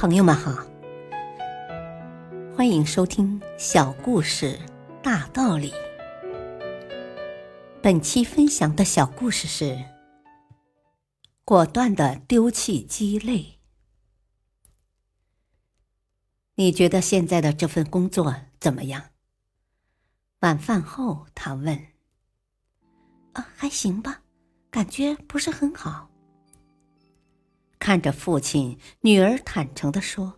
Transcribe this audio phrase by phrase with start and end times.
[0.00, 0.66] 朋友们好，
[2.56, 4.58] 欢迎收听小故事
[5.02, 5.74] 大道理。
[7.82, 9.78] 本期分享的小故事是：
[11.44, 13.58] 果断的丢弃鸡肋。
[16.54, 19.10] 你觉得现在的这份工作怎么样？
[20.38, 21.78] 晚饭后，他问
[23.34, 24.22] ：“啊，还行吧，
[24.70, 26.09] 感觉不是很好。”
[27.80, 30.34] 看着父亲，女儿坦诚的说：“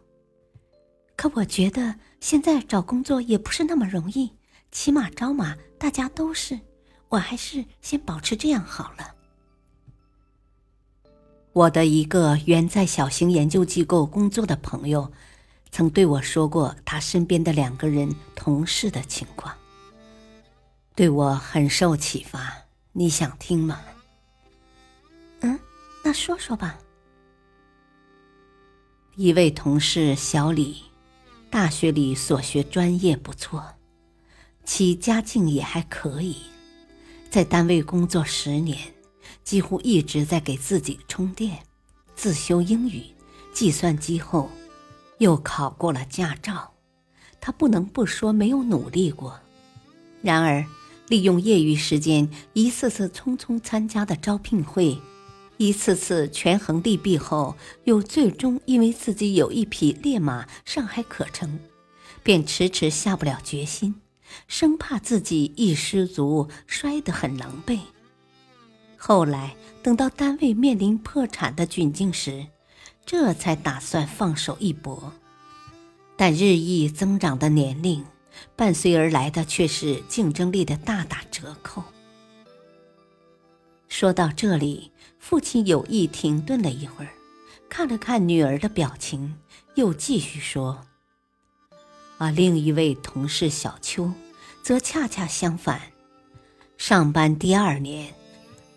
[1.16, 4.30] 可我觉得现在找工作也不是那么容易，
[4.70, 6.60] 起码招马大家都是，
[7.08, 9.12] 我还是先保持这样好了。”
[11.52, 15.12] 我的一个原在小型研究机构工作的朋友，
[15.72, 19.52] 曾对我说过他身边的两个人同事的情况，
[20.94, 22.56] 对我很受启发。
[22.92, 23.80] 你想听吗？
[25.40, 25.58] 嗯，
[26.04, 26.78] 那说说吧。
[29.14, 30.76] 一位同事小李，
[31.50, 33.62] 大学里所学专业不错，
[34.64, 36.38] 其家境也还可以，
[37.28, 38.78] 在单位工作十年，
[39.44, 41.58] 几乎一直在给自己充电，
[42.16, 43.02] 自修英语、
[43.52, 44.48] 计算机后，
[45.18, 46.72] 又考过了驾照。
[47.38, 49.38] 他不能不说没有努力过，
[50.22, 50.64] 然而
[51.08, 54.98] 利用业余时间，一次次匆匆参加的招聘会。
[55.62, 61.60] 一次次权衡利弊后，又最终因为自己有一匹烈马尚还可乘，
[62.24, 63.94] 便迟迟下不了决心，
[64.48, 67.78] 生怕自己一失足摔得很狼狈。
[68.96, 69.54] 后来
[69.84, 72.48] 等到单位面临破产的窘境时，
[73.06, 75.12] 这才打算放手一搏。
[76.16, 78.04] 但日益增长的年龄，
[78.56, 81.84] 伴随而来的却是竞争力的大打折扣。
[83.92, 84.90] 说到这里。
[85.18, 87.10] 父亲有意停顿了一会儿，
[87.68, 89.36] 看了看女儿的表情，
[89.74, 90.80] 又继续说
[92.16, 94.10] ：“而另一位同事小秋，
[94.62, 95.80] 则恰恰相反。
[96.78, 98.12] 上班第二年，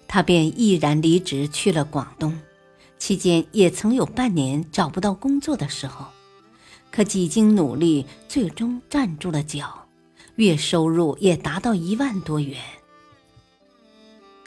[0.06, 2.38] 他便毅然离职去了广东。
[3.00, 6.06] 期间也曾有半年找不到工作的时候，
[6.92, 9.88] 可几经努力，最终站住了脚，
[10.36, 12.62] 月收入也达到一万多元。”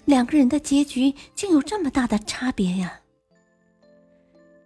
[0.08, 3.00] 两个人的结局竟有这么大的差别呀！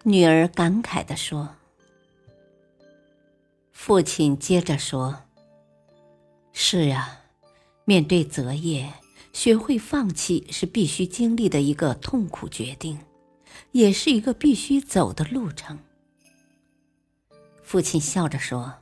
[0.05, 1.57] 女儿感慨的说。
[3.73, 5.25] 父亲接着说
[6.55, 7.23] ：“是啊，
[7.85, 8.93] 面对择业，
[9.33, 13.01] 学会放弃是必须经历的一个痛苦决定，
[13.73, 15.77] 也是一个必须走的路程。”
[17.65, 18.75] 父亲笑着说：“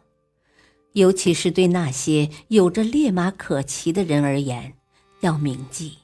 [0.93, 4.75] 尤其是对那些有着烈马可骑的人而言，
[5.21, 5.97] 要铭记。”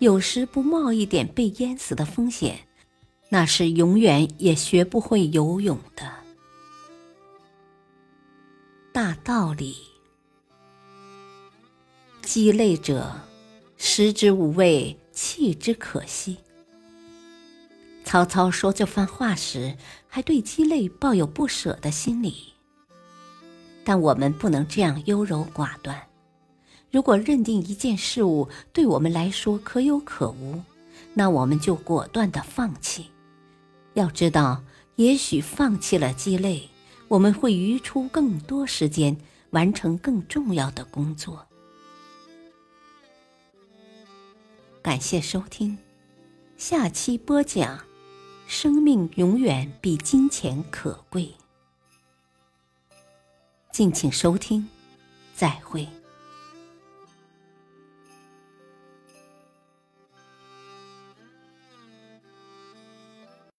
[0.00, 2.58] 有时不冒一点被淹死的风险，
[3.28, 6.10] 那是永远也学不会游泳的。
[8.92, 9.76] 大道理，
[12.22, 13.14] 鸡肋者，
[13.76, 16.38] 食之无味，弃之可惜。
[18.02, 19.76] 曹操说这番话时，
[20.08, 22.54] 还对鸡肋抱有不舍的心理。
[23.84, 26.09] 但我们不能这样优柔寡断。
[26.90, 30.60] 如果认定一件事物对我们来说可有可无，
[31.14, 33.10] 那我们就果断的放弃。
[33.94, 34.62] 要知道，
[34.96, 36.68] 也许放弃了鸡肋，
[37.08, 39.16] 我们会余出更多时间
[39.50, 41.46] 完成更重要的工作。
[44.82, 45.78] 感谢收听，
[46.56, 47.80] 下期播讲：
[48.46, 51.34] 生命永远比金钱可贵。
[53.70, 54.68] 敬请收听，
[55.34, 55.86] 再会。